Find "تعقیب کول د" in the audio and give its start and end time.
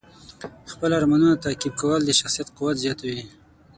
1.45-2.11